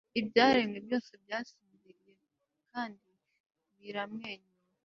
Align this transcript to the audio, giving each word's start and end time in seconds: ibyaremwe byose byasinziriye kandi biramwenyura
ibyaremwe 0.19 0.77
byose 0.85 1.11
byasinziriye 1.23 2.13
kandi 2.71 3.07
biramwenyura 3.79 4.51